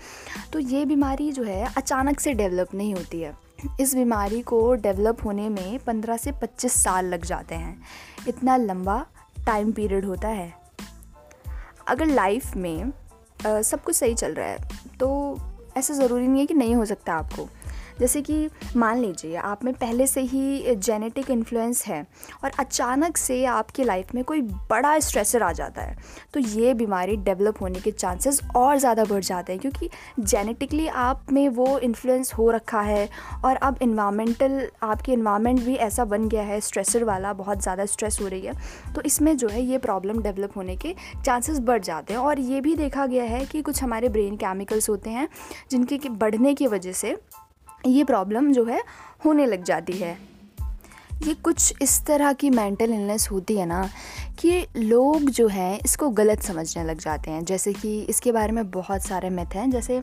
तो 0.53 0.59
ये 0.59 0.85
बीमारी 0.85 1.31
जो 1.33 1.43
है 1.43 1.65
अचानक 1.77 2.21
से 2.21 2.33
डेवलप 2.33 2.75
नहीं 2.75 2.95
होती 2.95 3.21
है। 3.21 3.37
इस 3.81 3.95
बीमारी 3.95 4.41
को 4.43 4.75
डेवलप 4.75 5.25
होने 5.25 5.49
में 5.49 5.79
15 5.79 6.17
से 6.17 6.33
25 6.33 6.83
साल 6.83 7.07
लग 7.07 7.25
जाते 7.25 7.55
हैं। 7.55 7.81
इतना 8.29 8.57
लंबा 8.57 9.05
टाइम 9.47 9.73
पीरियड 9.73 10.05
होता 10.05 10.29
है। 10.29 10.53
अगर 11.89 12.07
लाइफ 12.07 12.57
में 12.57 12.93
आ, 13.47 13.61
सब 13.63 13.83
कुछ 13.83 13.97
सही 13.97 14.15
चल 14.15 14.35
रहा 14.35 14.47
है 14.47 14.59
तो 15.01 15.09
ऐसा 15.77 15.95
ज़रूरी 15.95 16.27
नहीं 16.27 16.41
है 16.41 16.47
कि 16.47 16.55
नहीं 16.55 16.75
हो 16.75 16.85
सकता 16.85 17.15
आपको। 17.15 17.49
जैसे 18.01 18.23
कि 18.23 18.49
मान 18.77 18.99
लीजिए, 18.99 19.35
आप 19.37 19.65
में 19.65 19.73
पहले 19.75 20.07
से 20.07 20.21
ही 20.23 20.75
जेनेटिक 20.77 21.31
इन्फ्लुएंस 21.31 21.85
है 21.87 22.03
और 22.45 22.51
अचानक 22.59 23.17
से 23.17 23.45
आपकी 23.47 23.85
लाइफ 23.85 24.15
में 24.15 24.23
कोई 24.25 24.41
बड़ा 24.71 24.99
स्ट्रेसर 24.99 25.43
आ 25.43 25.53
जाता 25.53 25.83
है 25.83 25.97
तो 26.35 26.41
ये 26.41 26.75
बीमारी 26.75 27.17
डेवलप 27.19 27.61
होने 27.61 27.81
के 27.81 27.91
चांसेस 27.91 28.41
और 28.57 28.79
ज़्यादा 28.79 29.05
बढ़ 29.05 29.23
जाते 29.23 29.53
हैं 29.53 29.61
क्योंकि 29.61 29.89
जेनेटिकली 30.21 30.87
आप 30.89 31.27
में 31.33 31.49
वो 31.51 31.79
इन्फ्लुएंस 31.79 32.33
हो 32.35 32.51
रखा 32.51 32.81
है 32.81 33.09
और 33.45 33.57
अब 33.57 33.79
इन्वामेंटल 33.83 34.61
आपके 34.83 35.13
इन्वामेंट 35.13 35.61
भी 35.61 35.75
ऐसा 35.77 36.05
बन 36.05 36.29
गया 36.29 36.43
है 36.43 36.61
स्ट्रेसर 36.61 37.05
वाला 37.05 37.33
बहुत 37.33 37.63
ज़्यादा 37.63 37.87
स्ट्रेस 37.87 38.19
हो 38.21 38.29
रही 38.29 38.41
है 38.41 38.53
तो 38.95 39.03
इसमें 39.03 39.37
जो 39.37 39.49
है 39.49 39.63
ये 39.63 39.79
प्रॉब्लम 39.79 40.23
डेवलप 40.23 40.57
होने 40.57 40.77
के 40.77 40.95
चांसेस 41.25 41.59
बढ़ 41.61 41.81
जाते 41.81 42.15
हैं। 42.15 42.21
और 42.21 42.41
ये 42.41 42.61
भी 42.61 42.75
देखा 42.77 43.07
गया 43.07 43.25
है 43.25 43.45
कि 43.47 43.63
कुछ 43.63 43.83
हमारे 43.83 44.09
ब्रेन 44.09 44.37
केमिकल्स 44.37 44.89
होते 44.89 45.11
हैं 45.11 45.29
जिनके 45.71 46.09
बढ़ने 46.09 46.55
की 46.55 46.67
वजह 46.67 46.93
से 46.93 47.17
ये 47.87 48.05
प्रॉब्लम 48.05 48.53
जो 48.53 48.65
है 48.65 48.83
होने 49.25 49.47
लग 49.47 49.63
जाती 49.63 49.93
है। 49.93 50.17
ये 51.23 51.35
कुछ 51.35 51.75
इस 51.83 52.05
तरह 52.07 52.33
की 52.33 52.51
मेंटल 52.51 52.93
इलनेस 52.93 53.31
होती 53.31 53.57
है 53.57 53.67
ना 53.67 53.89
कि 54.39 54.67
लोग 54.77 55.31
जो 55.31 55.49
हैं, 55.49 55.79
इसको 55.85 56.09
गलत 56.09 56.43
समझने 56.43 56.85
लग 56.85 56.99
जाते 56.99 57.31
हैं। 57.31 57.45
जैसे 57.45 57.73
कि 57.73 58.01
इसके 58.01 58.33
बारे 58.33 58.53
में 58.53 58.71
बहुत 58.71 59.03
सारे 59.03 59.31
मिथ 59.31 59.55
हैं। 59.55 59.71
जैसे 59.71 59.97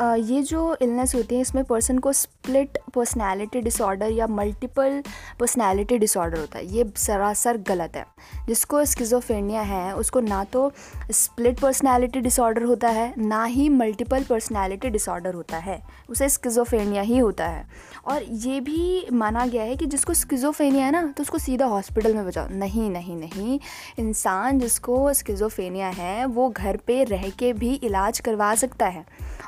ये 0.00 0.42
जो 0.42 0.76
इलनेस 0.82 1.14
होती 1.14 1.34
है, 1.34 1.40
इसमें 1.40 1.64
पर्सन 1.64 1.98
को 1.98 2.12
स्प्लिट 2.12 2.78
पर्सनैलिटी 2.94 3.60
डिसऑर्डर 3.60 4.10
या 4.10 4.26
मल्टीपल 4.26 5.02
पर्सनैलिटी 5.40 5.98
डिसऑर्डर 5.98 6.38
होता 6.38 6.58
है। 6.58 6.66
ये 6.66 6.84
सरासर 6.96 7.56
गलत 7.56 7.96
है। 7.96 8.06
जिसको 8.46 8.84
स्किज़ोफ्रेनिया 8.84 9.62
है, 9.62 9.94
उसको 9.96 10.20
ना 10.20 10.44
तो 10.44 10.72
स्प्लिट 11.10 11.60
पर्सनैलिटी 11.60 12.20
डिसऑर्डर 12.20 12.62
होता 12.62 12.88
है, 12.88 13.14
ना 13.18 13.44
ही 13.44 13.68
मल्टीपल 13.68 14.24
पर्सनैलिटी 14.24 14.88
डिसऑर्डर 14.88 15.34
होता 15.34 15.56
है। 15.56 15.82
उसे 16.10 16.28
स्किज़ोफ्रेनिया 16.28 17.02
ही 17.02 17.18
होता 17.18 17.46
है। 17.46 17.68
और 18.06 18.22
ये 18.22 18.60
भी 18.60 19.06
माना 19.12 19.46
गया 19.46 19.62
है 19.62 19.76
कि 19.76 19.86
जिसको 19.86 20.14
स्किज़ोफ्रेनिया 20.60 20.86
है 20.86 20.92
ना 20.92 21.02
तो 21.16 21.22
उसको 21.22 21.38
सीधा 21.38 21.66
हॉस्पिटल 21.66 22.14
में 22.14 22.26
बचाओ 22.26 22.48
नहीं 22.52 22.88
नहीं 22.90 23.14
नहीं। 23.16 23.58
इंसान 23.98 24.58
जिसको 24.60 25.12
स्किज़ोफ्रेनिया 25.14 25.88
है, 25.88 26.24
वो 26.26 26.48
घर 26.50 26.76
पे 26.86 27.02
रह 27.04 27.28
के 27.38 27.52
भी 27.52 27.72
इलाज 27.74 28.20
करवा 28.20 28.54
सकता 28.54 28.86
है। 28.86 29.04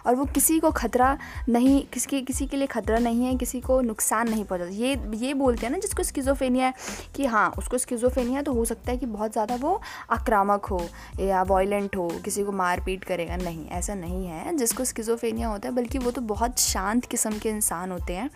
और 0.06 0.14
वो 0.14 0.24
किसी 0.26 0.58
को 0.60 0.70
ख़तरा 0.72 1.16
नहीं 1.48 1.82
किसी 1.92 2.20
किसी 2.22 2.46
के 2.46 2.56
लिए 2.56 2.66
ख़तरा 2.66 2.98
नहीं 2.98 3.24
है, 3.24 3.34
किसी 3.36 3.60
को 3.60 3.80
नुकसान 3.82 4.30
नहीं 4.30 4.44
पहुँचा। 4.44 4.64
ये 4.66 4.96
ये 5.18 5.34
बोलते 5.34 5.66
हैं 5.66 5.72
ना, 5.72 5.78
जिसको 5.78 6.02
स्किज़ोफ्रेनिया 6.02 6.66
है 6.66 6.74
कि 7.16 7.26
हाँ 7.26 7.48
उसको 7.58 7.78
स्किज़ोफ्रेनिया 7.78 8.42
तो 8.42 8.52
हो 8.52 8.64
सकता 8.64 8.92
है 8.92 8.98
कि 8.98 9.06
बहुत 9.08 9.32
ज़्यादा 9.32 9.54
वो 9.56 9.80
आक्रामक 10.10 10.66
हो 10.66 10.82
या 11.20 11.42
वॉयलेंट 11.44 11.96
हो, 11.96 12.08
किसी 12.24 12.44
को 12.44 12.52
मार 12.54 12.80
पीट 12.80 13.04
करेगा। 13.04 13.36
नहीं, 13.38 13.68
ऐसा 13.70 13.94
नहीं 13.96 14.26
है। 14.26 14.56
जिसको 14.56 14.84
स्किज़ोफ्रेनिया 14.84 15.48
होता 15.48 15.68
है, 15.68 15.74
बल्कि 15.74 15.98
वो 15.98 16.10
तो 16.10 16.20
बहुत 16.28 16.58
शांत 16.60 17.04
किस्म 17.06 17.38
के 17.38 17.48
इंसान 17.48 17.90
होते 17.90 18.12
हैं। 18.12 18.30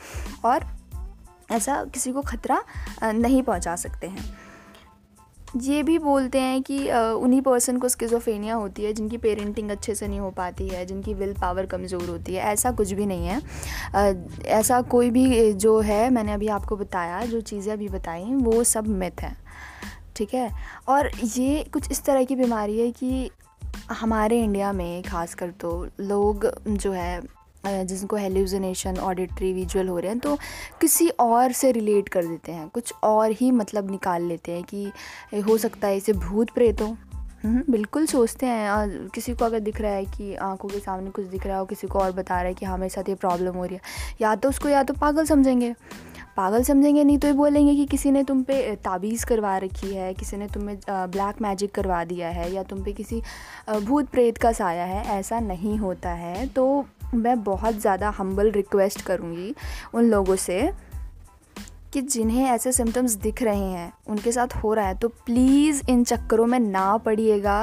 और 0.45 0.67
ऐसा 1.51 1.85
किसी 1.85 2.13
को 2.13 2.23
ख़तरा 2.23 2.63
नहीं 3.05 3.43
पहुँचा 3.43 3.77
सकते 3.77 4.07
हैं। 4.07 4.25
ये 5.57 5.83
भी 5.83 5.99
बोलते 5.99 6.41
हैं 6.41 6.63
कि 6.63 6.79
उन्हीं 6.91 7.41
पर्सन 7.43 7.77
को 7.79 7.89
स्किज़ोफ्रेनिया 7.89 8.55
होती 8.55 8.85
है, 8.85 8.93
जिनकी 8.93 9.17
पेरेंटिंग 9.19 9.71
अच्छे 9.71 9.95
से 9.95 10.09
नहीं 10.09 10.21
हो 10.21 10.31
पाती 10.31 10.67
है, 10.69 10.85
जिनकी 10.87 11.15
विल 11.15 11.33
पावर 11.33 11.67
कमज़ोर 11.67 12.09
होती 12.09 12.35
है, 12.35 12.43
ऐसा 12.45 12.71
कुछ 12.71 12.93
भी 12.93 13.07
नहीं 13.07 13.27
है। 13.27 13.41
ऐसा 14.47 14.81
कोई 14.85 15.11
भी 15.11 15.53
जो 15.55 15.79
है, 15.81 16.09
मैंने 16.11 16.33
अभी 16.33 16.49
आपको 16.49 16.77
बताया, 16.77 17.21
जो 17.23 17.41
चीज़ें 17.43 17.73
अभी 17.73 17.89
बताई, 17.89 18.25
वो 18.25 18.65
सब 18.65 18.87
मिथ 18.89 19.23
है, 19.23 19.37
ठीक 20.17 20.35
है? 20.35 20.51
और 20.89 21.11
ये 21.17 21.65
कुछ 21.73 21.91
इस 21.91 22.05
तरह 22.05 22.25
की 22.25 22.37
बीमारी 22.37 22.79
है 22.81 22.91
कि 22.93 23.31
हमारे 23.93 24.43
इंडिया 24.43 24.73
में, 24.73 25.03
ख़ासकर 25.03 25.51
तो 25.51 25.89
लोग 26.01 26.47
जो 26.69 26.93
है 26.93 27.21
जिनको 27.67 28.17
हेल्यूजनेशन 28.17 28.99
ऑडिटरी 28.99 29.53
विजुअल 29.53 29.89
हो 29.89 29.99
रहे 29.99 30.11
हैं 30.11 30.19
तो 30.19 30.37
किसी 30.81 31.09
और 31.09 31.53
से 31.53 31.73
रिलेट 31.73 32.09
कर 32.09 32.25
देते 32.25 32.53
हैं। 32.53 32.69
कुछ 32.69 32.93
और 33.03 33.31
ही 33.31 33.51
मतलब 33.51 33.91
निकाल 33.91 34.23
लेते 34.23 34.53
हैं 34.53 34.65
कि 34.65 35.41
हो 35.43 35.59
सकता 35.59 35.89
है 35.89 35.97
इसे 35.97 36.13
भूत 36.13 36.51
प्रेत 36.51 36.83
हो। 36.83 36.97
हम्म, 37.43 37.63
बिल्कुल 37.71 38.07
सोचते 38.07 38.47
हैं। 38.47 39.09
किसी 39.09 39.35
को 39.35 39.45
अगर 39.45 39.61
दिख 39.61 39.81
रहा 39.81 39.91
है 39.93 40.05
कि 40.07 40.35
आँखों 40.35 40.69
के 40.69 40.79
सामने 40.79 41.11
कुछ 41.11 41.27
दिख 41.27 41.47
रहा 41.47 41.55
है 41.55 41.61
और 41.61 41.67
किसी 41.67 41.87
को 41.87 41.99
और 41.99 42.13
बता 42.13 42.35
रहा 42.35 42.45
है 42.45 42.55
कि 42.55 42.67
हाँ 42.67 42.79
मेरे 42.79 42.89
साथ 42.89 43.09
ये 43.09 43.15
प्रॉब्लम 43.15 43.55
हो 43.55 43.65
रही 43.65 43.75
है 43.75 43.81
या 44.21 44.35
तो 44.37 44.49
उसको 44.49 44.69
या 44.69 44.83
तो 44.83 44.95
पागल 44.95 45.25
समझेंगे। 45.25 45.75
पागल 46.37 46.63
समझेंगे 46.63 47.05
नहीं 47.05 47.19
तो 47.19 47.29
ये 47.29 47.35
बोलेंगे 47.35 47.75
कि 47.75 47.85
किसी 47.87 48.11
ने 48.11 48.23
तुम 48.25 48.43
पे 48.43 48.75
ताबीज़ 48.77 49.25
करवा 49.27 49.57
रखी 49.59 49.95
है 49.95 50.13
किसी 50.15 50.37
ने 50.37 50.47
तुम्हें 50.47 50.79
ब्लैक 50.89 51.41
मैजिक 51.43 51.71
करवा 51.71 52.05
दिया 52.05 52.29
है 52.29 52.53
या 52.55 52.63
तुम 52.63 52.83
पे 52.85 52.93
किसी 52.93 53.23
भूत 53.81 54.09
प्रेत 54.09 54.39
का 54.39 54.53
साया 54.53 54.85
है 54.85 55.05
ऐसा 55.19 55.41
नहीं 55.41 55.77
होता 55.79 56.11
है। 56.11 56.47
तो 56.47 56.85
मैं 57.15 57.43
बहुत 57.45 57.81
ज़्यादा 57.81 58.09
हम्बल 58.09 58.51
रिक्वेस्ट 58.53 59.03
करूँगी 59.03 59.55
उन 59.95 60.11
लोगों 60.11 60.37
से 60.39 60.71
कि 61.93 62.01
जिन्हें 62.03 62.45
ऐसे 62.45 62.71
सिम्टम्स 62.73 63.13
दिख 63.15 63.43
रहे 63.43 63.59
हैं, 63.59 63.93
उनके 64.09 64.33
साथ 64.33 64.55
हो 64.55 64.73
रहा 64.75 64.87
है 64.87 64.95
तो 64.95 65.09
प्लीज़ 65.09 65.83
इन 65.91 66.03
चक्करों 66.05 66.47
में 66.47 66.59
ना 66.61 66.97
पड़िएगा। 66.97 67.55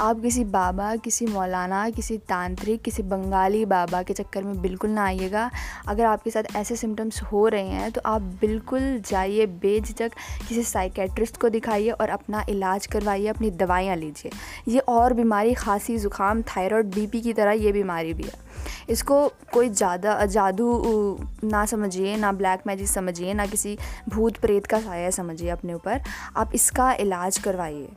आप 0.00 0.20
किसी 0.20 0.44
बाबा, 0.44 0.94
किसी 0.96 1.26
मौलाना, 1.26 1.88
किसी 1.90 2.16
तांत्रिक, 2.18 2.82
किसी 2.82 3.02
बंगाली 3.02 3.64
बाबा 3.64 4.02
के 4.02 4.14
चक्कर 4.14 4.42
में 4.42 4.60
बिल्कुल 4.62 4.90
ना 4.90 5.04
आइएगा। 5.04 5.50
अगर 5.88 6.04
आपके 6.04 6.30
साथ 6.30 6.56
ऐसे 6.56 6.76
सिम्टम्स 6.76 7.22
हो 7.22 7.46
रहे 7.48 7.66
हैं 7.66 7.90
तो 7.92 8.00
आप 8.04 8.22
बिल्कुल 8.40 9.00
जाइए, 9.10 9.46
बेझिझक 9.46 10.12
किसी 10.48 10.62
साइकेट्रिस्ट 10.62 11.40
को 11.40 11.48
दिखाइए 11.48 11.90
और 11.90 12.08
अपना 12.08 12.44
इलाज 12.48 12.86
करवाइए, 12.86 13.26
अपनी 13.26 13.50
दवाइयाँ 13.52 13.96
लीजिए। 13.96 14.32
ये 14.68 14.78
और 14.78 15.12
बीमारी 15.12 15.54
खांसी, 15.54 15.98
ज़ुकाम, 15.98 16.42
थायराइड 16.46 16.94
बीपी 16.94 17.20
की 17.20 17.32
तरह 17.32 17.52
ये 17.52 17.72
बीमारी 17.72 18.14
भी 18.14 18.22
है। 18.22 18.43
इसको 18.88 19.28
कोई 19.52 19.68
ज़्यादा 19.68 20.24
जादू 20.26 21.18
ना 21.44 21.64
समझिए 21.66 22.16
ना 22.16 22.32
ब्लैक 22.32 22.62
मैजिक 22.66 22.88
समझिए 22.88 23.34
ना 23.34 23.46
किसी 23.46 23.76
भूत 24.08 24.36
प्रेत 24.36 24.66
का 24.66 24.80
साया 24.80 25.10
समझिए 25.10 25.50
अपने 25.50 25.74
ऊपर 25.74 26.00
आप 26.36 26.50
इसका 26.54 26.92
इलाज 26.92 27.38
करवाइए। 27.38 27.88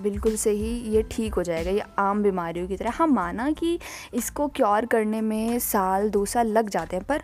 बिल्कुल 0.00 0.36
से 0.36 0.50
ही 0.50 0.70
ये 0.92 1.02
ठीक 1.02 1.34
हो 1.34 1.42
जाएगा 1.42 1.70
ये 1.70 1.82
आम 1.98 2.22
बीमारियों 2.22 2.68
की 2.68 2.76
तरह। 2.76 2.90
हम 2.90 2.94
हाँ, 2.96 3.06
माना 3.06 3.50
कि 3.50 3.78
इसको 4.14 4.46
क्योर 4.48 4.86
करने 4.86 5.20
में 5.20 5.58
साल 5.58 6.08
दो 6.10 6.24
साल 6.24 6.48
लग 6.48 6.68
जाते 6.68 6.96
हैं 6.96 7.04
पर 7.04 7.22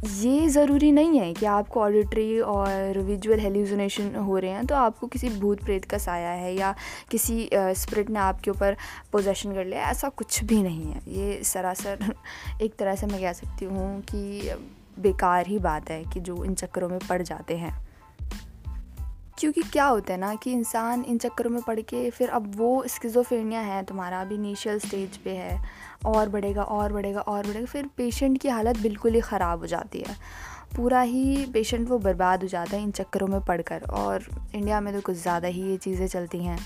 ये 0.00 0.48
ज़रूरी 0.48 0.90
नहीं 0.92 1.18
है 1.18 1.32
कि 1.34 1.46
आपको 1.46 1.80
ऑडिटरी 1.80 2.38
और 2.40 2.98
विजुअल 2.98 3.40
हेल्यूजनेशन 3.40 4.14
हो 4.16 4.36
रहे 4.38 4.50
हैं 4.50 4.64
तो 4.66 4.74
आपको 4.74 5.06
किसी 5.06 5.28
भूत 5.30 5.64
प्रेत 5.64 5.84
का 5.84 5.98
साया 5.98 6.30
है 6.30 6.54
या 6.56 6.74
किसी 7.10 7.48
स्प्रिट 7.54 8.10
ने 8.10 8.18
आपके 8.18 8.50
ऊपर 8.50 8.76
पोजेशन 9.12 9.52
कर 9.54 9.64
लिया, 9.64 9.90
ऐसा 9.90 10.08
कुछ 10.08 10.42
भी 10.44 10.62
नहीं 10.62 10.92
है। 10.92 11.02
ये 11.08 11.42
सरासर 11.44 12.14
एक 12.62 12.74
तरह 12.74 12.94
से 12.94 13.06
मैं 13.06 13.20
कह 13.20 13.32
सकती 13.32 13.64
हूँ 13.64 14.00
कि 14.02 14.54
बेकार 14.98 15.46
ही 15.46 15.58
बात 15.58 15.90
है 15.90 16.02
कि 16.04 16.20
जो 16.20 16.44
इन 16.44 16.54
चक्करों 16.54 16.88
में 16.88 16.98
पड़ 17.08 17.22
जाते 17.22 17.56
हैं। 17.56 17.74
क्योंकि 19.40 19.62
क्या 19.62 19.84
होता 19.86 20.12
है 20.12 20.18
ना 20.20 20.34
कि 20.34 20.52
इंसान 20.52 21.04
इन 21.04 21.18
चक्करों 21.18 21.50
में 21.50 21.60
पड़ 21.62 21.80
के 21.80 22.08
फिर 22.10 22.28
अब 22.28 22.50
वो 22.56 22.82
स्किज़ोफ्रेनिया 22.86 23.60
है 23.60 23.82
तुम्हारा, 23.82 24.20
अभी 24.20 24.34
इनिशियल 24.34 24.78
स्टेज 24.78 25.16
पे 25.16 25.30
है, 25.30 25.60
और 26.06 26.28
बढ़ेगा 26.28 26.62
और 26.62 26.92
बढ़ेगा 26.92 27.20
और 27.20 27.46
बढ़ेगा, 27.46 27.66
फिर 27.66 27.88
पेशेंट 27.96 28.40
की 28.40 28.48
हालत 28.48 28.78
बिल्कुल 28.78 29.14
ही 29.14 29.20
ख़राब 29.20 29.60
हो 29.60 29.66
जाती 29.66 30.00
है। 30.00 30.16
पूरा 30.76 31.00
ही 31.02 31.46
पेशेंट 31.52 31.88
वो 31.88 31.98
बर्बाद 31.98 32.42
हो 32.42 32.48
जाता 32.48 32.76
है 32.76 32.82
इन 32.82 32.90
चक्करों 32.90 33.26
में 33.26 33.40
पढ़कर 33.40 33.86
और 33.92 34.26
इंडिया 34.54 34.80
में 34.80 34.92
तो 34.94 35.00
कुछ 35.00 35.16
ज़्यादा 35.16 35.48
ही 35.48 35.62
ये 35.62 35.76
चीज़ें 35.76 36.06
चलती 36.06 36.38
हैं। 36.38 36.58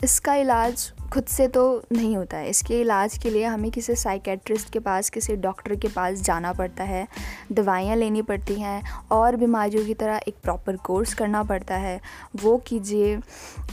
इसका 0.00 0.34
इलाज 0.34 0.90
खुद 1.12 1.24
से 1.24 1.46
तो 1.48 1.62
नहीं 1.92 2.16
होता 2.16 2.36
है। 2.36 2.48
इसके 2.50 2.80
इलाज 2.80 3.16
के 3.18 3.30
लिए 3.30 3.44
हमें 3.44 3.70
किसी 3.70 3.94
साइकेट्रिस्ट 3.94 4.70
के 4.70 4.78
पास, 4.78 5.10
किसी 5.10 5.36
डॉक्टर 5.36 5.74
के 5.74 5.88
पास 5.88 6.20
जाना 6.20 6.52
पड़ता 6.52 6.84
है, 6.84 7.06
दवाइयाँ 7.52 7.96
लेनी 7.96 8.22
पड़ती 8.22 8.54
हैं 8.54 8.82
और 9.12 9.36
बीमारियों 9.36 9.84
की 9.86 9.94
तरह 9.94 10.20
एक 10.28 10.36
प्रॉपर 10.42 10.76
कोर्स 10.86 11.14
करना 11.14 11.42
पड़ता 11.44 11.76
है। 11.76 12.00
वो 12.36 12.56
कीजिए 12.66 13.18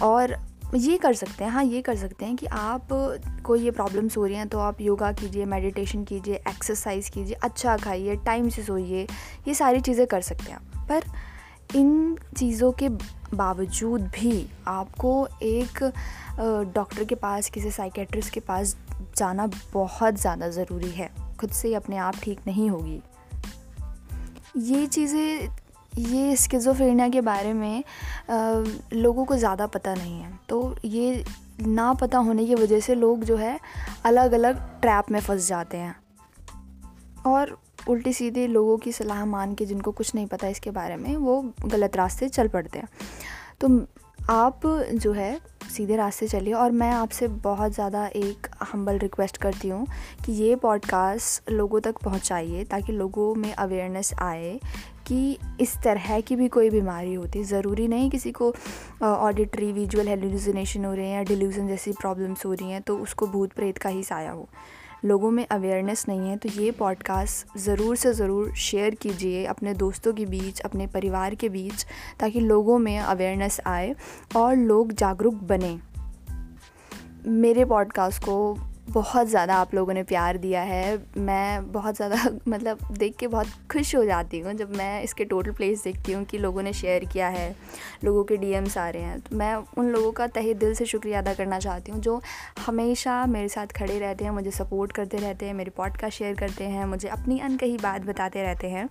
और 0.02 0.36
ये 0.76 0.98
कर 0.98 1.14
सकते 1.14 1.44
हैं 1.44 1.52
हाँ 1.52 1.64
ये 1.64 1.82
कर 1.82 1.96
सकते 1.96 2.26
हैं 2.26 2.36
कि 2.36 2.46
आप 2.48 2.88
कोई 3.46 3.64
ये 3.64 3.72
प्रॉब्लम्स 3.72 4.18
हो 4.18 4.26
रही 4.26 4.36
हैं 4.36 4.48
तो 4.48 4.60
आप 4.60 4.82
योगा 4.82 5.12
कीजिए 5.12 5.46
मेडिटेशन 5.46 6.04
कीजिए 6.04 6.36
एक्सरसाइज 6.50 7.10
कीजिए 7.10 7.36
अच्छा 7.44 7.76
खाइए 7.78 8.16
टाइम 8.26 8.50
से 8.50 8.64
सोइए, 8.64 9.08
ये 9.48 9.54
सारी 9.54 9.82
चीज़ें 9.82 10.06
कर 10.08 10.22
सकते 10.22 10.52
हैं 10.52 10.88
पर 10.88 11.04
इन 11.76 12.18
चीज़ों 12.38 12.72
के 12.72 12.90
बावजूद 13.36 14.02
भी 14.14 14.46
आपको 14.68 15.28
एक 15.44 15.84
डॉक्टर 16.76 17.04
के 17.04 17.16
पास 17.16 17.50
किसी 17.50 17.72
साइकेट्रिस्ट 17.72 18.34
के 18.34 18.40
पास 18.40 18.76
जाना 19.18 19.48
बहुत 19.74 20.16
ज़्यादा 20.16 20.50
ज़रूरी 20.50 20.90
है। 20.92 21.10
खुद 21.40 21.50
से 21.52 21.74
अपने 21.76 21.98
आप 21.98 22.16
ठीक 22.24 22.40
नहीं 22.48 22.70
होगी। 22.70 23.02
ये 24.58 24.86
चीज़ें 24.88 25.50
ये 25.94 26.36
स्किज़ोफ्रेनिया 26.36 27.08
के 27.10 27.22
बारे 27.22 27.54
में 27.54 27.84
आ, 28.30 28.64
लोगों 28.94 29.26
को 29.26 29.36
ज़्यादा 29.38 29.68
पता 29.68 29.94
नहीं 29.94 30.20
है। 30.22 30.32
तो 30.50 30.76
ये 30.86 31.24
ना 31.62 31.94
पता 31.94 32.18
होने 32.18 32.46
की 32.46 32.56
वजह 32.56 32.80
से 32.80 32.96
लोग 32.96 33.24
जो 33.24 33.36
है 33.38 33.60
अलग 34.06 34.32
अलग 34.32 34.60
ट्रैप 34.82 35.12
में 35.12 35.20
फंस 35.20 35.48
जाते 35.48 35.78
हैं। 35.78 35.96
और 37.26 37.58
उल्टी 37.90 38.14
सीधे 38.14 38.48
लोगों 38.48 38.78
की 38.78 38.92
सलाह 38.92 39.26
मान 39.26 39.56
के, 39.56 39.66
जिनको 39.66 39.92
कुछ 39.92 40.14
नहीं 40.16 40.28
पता 40.28 40.48
इसके 40.48 40.72
बारे 40.72 40.96
में, 40.96 41.16
वो 41.18 41.42
गलत 41.66 41.96
रास्ते 41.98 42.30
चल 42.30 42.48
पड़ते 42.48 42.80
हैं। 42.80 42.88
तो 43.62 43.86
आप 44.20 44.62
जो 44.94 45.12
है, 45.14 45.40
सीधे 45.72 45.96
रास्ते 45.96 46.28
चलिए 46.28 46.54
और 46.54 46.72
मैं 46.72 46.90
आपसे 46.92 47.28
बहुत 47.28 47.74
ज़्यादा 47.74 48.06
एक 48.08 48.48
हम्बल 48.64 48.98
रिक्वेस्ट 48.98 49.38
करती 49.38 49.70
हूँ 49.70 49.86
कि 50.26 50.32
ये 50.34 50.56
पॉडकास्ट 50.56 51.52
लोगों 51.52 51.80
तक 51.82 51.98
पहुँचाइए, 52.04 52.64
ताकि 52.64 52.94
लोगों 52.94 53.34
में 53.36 53.54
अवेयरनेस 53.54 54.14
आए 54.22 54.60
कि 55.08 55.38
इस 55.62 55.76
तरह 55.84 56.20
की 56.22 56.36
भी 56.36 56.48
कोई 56.48 56.70
बीमारी 56.70 57.14
होती 57.14 57.40
है। 57.40 57.46
ज़रूरी 57.46 57.88
नहीं 57.88 58.10
किसी 58.10 58.32
को 58.32 58.54
ऑडिटरी 59.02 59.72
विजुअल 59.72 60.08
हेलुसिनेशन 60.08 60.86
हो 60.86 60.94
रहे 60.94 61.08
हैं 61.08 61.16
या 61.16 61.24
डिल्यूज़न 61.24 61.68
जैसी 61.68 61.92
प्रॉब्लम्स 61.92 62.46
हो 62.46 62.54
रही 62.54 62.70
हैं 62.72 62.82
तो 62.82 62.98
उसको 62.98 63.28
भूत 63.28 63.54
प्रेत 63.54 63.78
का 63.78 63.90
ही 63.90 64.04
साया 64.04 64.32
हो। 64.32 64.48
लोगों 65.06 65.32
में 65.32 65.48
अवेयरनेस 65.48 66.06
नहीं 66.08 66.30
है 66.30 66.38
तो 66.38 66.50
ये 66.50 66.72
पॉडकास्ट 66.72 67.58
ज़रूर 67.58 67.96
से 67.96 68.14
ज़रूर 68.14 68.54
शेयर 68.56 68.96
कीजिए 68.96 69.46
अपने 69.46 69.74
दोस्तों 69.74 70.14
के 70.14 70.26
बीच, 70.26 70.60
अपने 70.60 70.88
परिवार 70.88 71.36
के 71.36 71.50
बीच, 71.50 71.86
ताकि 72.20 72.40
लोगों 72.40 72.78
में 72.78 73.00
अवेयरनेस 73.00 73.60
आए 73.66 73.96
और 74.36 74.56
लोग 74.56 74.92
जागरूक 74.92 75.34
बने। 75.34 75.80
मेरे 77.28 77.66
पॉडकास्ट 77.66 78.24
को 78.24 78.58
बहुत 78.90 79.28
ज़्यादा 79.28 79.56
आप 79.56 79.74
लोगों 79.76 79.94
ने 79.94 80.04
प्यार 80.04 80.38
दिया 80.38 80.62
है। 80.62 80.98
मैं 81.18 81.72
बहुत 81.72 81.96
ज़्यादा 81.96 82.16
मतलब 82.48 82.80
देख 82.92 83.16
के 83.16 83.28
बहुत 83.28 83.48
खुश 83.72 83.96
हो 83.96 84.04
जाती 84.06 84.40
हूँ 84.40 84.54
जब 84.54 84.76
मैं 84.76 85.02
इसके 85.04 85.26
टोटल 85.26 85.52
प्लेस 85.52 85.84
देखती 85.84 86.12
हूँ 86.12 86.24
कि 86.26 86.38
लोगों 86.38 86.64
ने 86.64 86.74
शेयर 86.74 87.06
किया 87.06 87.28
है, 87.28 87.56
लोगों 88.04 88.24
के 88.24 88.38
डीएम्स 88.38 88.78
आ 88.78 88.90
रहे 88.90 89.02
हैं। 89.02 89.20
तो 89.20 89.36
मैं 89.36 89.56
उन 89.78 89.90
लोगों 89.90 90.12
का 90.12 90.28
तहे 90.28 90.54
दिल 90.54 90.74
से 90.74 90.86
शुक्रिया 90.86 91.20
अदा 91.20 91.34
करना 91.34 91.60
चाहती 91.60 91.92
हूँ 91.92 92.02
जो 92.02 92.22
हमेशा 92.66 93.26
मेरे 93.26 93.50
साथ 93.50 93.68
खड़े 93.68 94.00
रहते 94.00 94.26
हैं, 94.26 94.32
मुझे 94.32 94.52
सपोर्ट 94.52 94.92
करते 94.92 95.18
रहते 95.18 95.46
हैं, 95.46 95.54
मेरे 95.54 95.72
पॉडकास्ट 95.72 96.18
शेयर 96.18 96.36
करते 96.36 96.64
हैं, 96.64 96.86
मुझे 96.86 97.08
अपनी 97.08 97.40
अनकही 97.40 97.78
बात 97.78 98.02
बताते 98.02 98.44
रहते 98.44 98.70
हैं। 98.70 98.90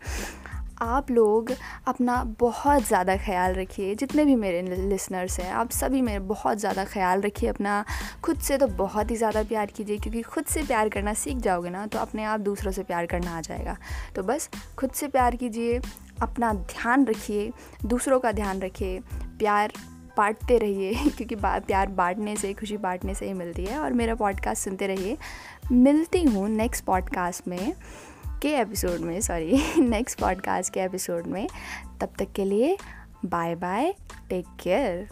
आप 0.83 1.11
लोग 1.11 1.51
अपना 1.87 2.23
बहुत 2.41 2.87
ज़्यादा 2.87 3.17
ख्याल 3.17 3.55
रखिए 3.55 3.95
जितने 3.95 4.25
भी 4.25 4.35
मेरे 4.37 4.62
लिसनर्स 4.62 5.39
हैं 5.41 5.51
आप 5.53 5.71
सभी 5.71 6.01
मेरे 6.03 6.19
बहुत 6.19 6.59
ज़्यादा 6.59 6.85
ख्याल 6.85 7.21
रखिए 7.21 7.49
अपना। 7.49 7.85
खुद 8.25 8.39
से 8.39 8.59
तो 8.59 8.67
बहुत 8.67 9.11
ही 9.11 9.17
ज़्यादा 9.17 9.43
प्यार 9.43 9.67
कीजिए 9.67 9.99
क्योंकि 9.99 10.23
खुद 10.23 10.45
से 10.45 10.62
प्यार 10.62 10.89
करना 10.89 11.15
सीख 11.15 11.37
जाओगे 11.37 11.71
ना 11.71 11.87
तो 11.87 11.99
अपने 11.99 12.25
आप 12.25 12.41
दूसरों 12.41 12.73
से 12.73 12.83
प्यार 12.83 13.07
करना 13.07 13.37
आ 13.39 13.41
जाएगा। 13.41 13.77
तो 14.17 14.23
बस 14.23 14.49
खुद 14.79 14.91
से 14.91 15.09
प्यार 15.09 15.37
कीजिए 15.37 15.81
अपना 16.23 16.53
ध्यान 16.55 17.07
रखिए 17.07 17.51
दूसरों 17.87 18.21
का 18.21 18.33
ध्यान 18.33 18.61
रखिए 18.61 19.01
प्यार 19.39 19.73
बांटते 20.17 20.59
रहिए 20.59 20.95
क्योंकि 21.17 21.35
बा, 21.37 21.59
प्यार 21.59 21.89
बांटने 21.91 22.37
से 22.37 22.53
खुशी 22.55 22.77
बांटने 22.79 23.15
से 23.15 23.27
ही 23.27 23.33
मिलती 23.35 23.65
है 23.65 23.79
और 23.79 23.93
मेरा 23.93 24.15
पॉडकास्ट 24.15 24.65
सुनते 24.65 24.87
रहिए। 24.87 25.17
मिलती 25.73 26.23
हूँ 26.25 26.49
नेक्स्ट 26.49 26.85
पॉडकास्ट 26.85 27.49
में। 27.49 27.73
के 28.42 28.49
एपिसोड 28.49 29.00
में 29.00 29.20
सॉरी 29.20 29.62
नेक्स्ट 29.78 30.20
पॉडकास्ट 30.20 30.75
के 30.75 30.80
एपिसोड 30.80 31.26
में, 31.26 31.49
तब 32.00 32.08
तक 32.18 32.32
के 32.32 32.44
लिए 32.44 32.76
बाय 33.25 33.54
बाय 33.54 33.94
टेक 34.28 34.46
केयर 34.61 35.08